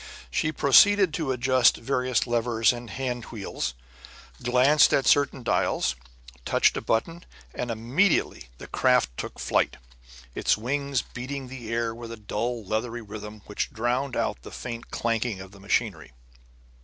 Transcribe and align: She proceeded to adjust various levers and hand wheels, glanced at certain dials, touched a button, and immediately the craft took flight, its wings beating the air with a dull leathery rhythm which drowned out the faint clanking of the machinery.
She 0.31 0.51
proceeded 0.51 1.13
to 1.13 1.31
adjust 1.31 1.77
various 1.77 2.25
levers 2.25 2.73
and 2.73 2.89
hand 2.89 3.25
wheels, 3.25 3.75
glanced 4.41 4.95
at 4.95 5.05
certain 5.05 5.43
dials, 5.43 5.95
touched 6.43 6.75
a 6.75 6.81
button, 6.81 7.23
and 7.53 7.69
immediately 7.69 8.45
the 8.57 8.65
craft 8.65 9.15
took 9.15 9.37
flight, 9.39 9.77
its 10.33 10.57
wings 10.57 11.03
beating 11.03 11.49
the 11.49 11.71
air 11.71 11.93
with 11.93 12.11
a 12.11 12.17
dull 12.17 12.65
leathery 12.65 13.03
rhythm 13.03 13.43
which 13.45 13.69
drowned 13.71 14.17
out 14.17 14.41
the 14.41 14.49
faint 14.49 14.89
clanking 14.89 15.39
of 15.39 15.51
the 15.51 15.59
machinery. 15.59 16.13